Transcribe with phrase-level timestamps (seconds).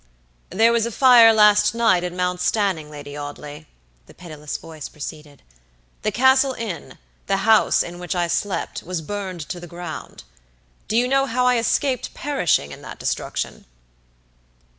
[0.49, 3.67] "There was a fire last night at Mount Stanning, Lady Audley,"
[4.07, 5.43] the pitiless voice proceeded;
[6.01, 10.23] "the Castle Inn, the house in which I slept, was burned to the ground.
[10.87, 13.65] Do you know how I escaped perishing in that destruction?"